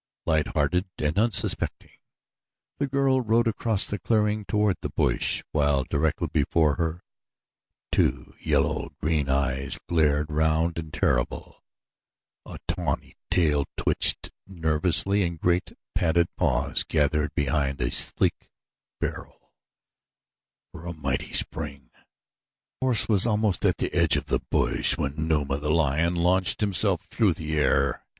Light 0.25 0.47
hearted 0.55 0.89
and 0.97 1.15
unsuspecting, 1.19 1.99
the 2.79 2.87
girl 2.87 3.21
rode 3.21 3.47
across 3.47 3.85
the 3.85 3.99
clearing 3.99 4.45
toward 4.45 4.77
the 4.81 4.89
bush 4.89 5.43
while 5.51 5.83
directly 5.83 6.27
before 6.33 6.73
her 6.77 7.03
two 7.91 8.33
yellow 8.39 8.89
green 8.99 9.29
eyes 9.29 9.77
glared 9.87 10.31
round 10.31 10.79
and 10.79 10.91
terrible, 10.91 11.63
a 12.47 12.57
tawny 12.67 13.15
tail 13.29 13.65
twitched 13.77 14.31
nervously 14.47 15.21
and 15.21 15.39
great, 15.39 15.73
padded 15.93 16.35
paws 16.35 16.81
gathered 16.83 17.35
beneath 17.35 17.79
a 17.79 17.91
sleek 17.91 18.49
barrel 18.99 19.53
for 20.71 20.87
a 20.87 20.93
mighty 20.93 21.31
spring. 21.31 21.91
The 22.79 22.85
horse 22.87 23.07
was 23.07 23.27
almost 23.27 23.63
at 23.65 23.77
the 23.77 23.93
edge 23.93 24.17
of 24.17 24.25
the 24.25 24.39
bush 24.49 24.97
when 24.97 25.27
Numa, 25.27 25.59
the 25.59 25.69
lion, 25.69 26.15
launched 26.15 26.61
himself 26.61 27.03
through 27.03 27.33
the 27.35 27.55
air. 27.59 28.03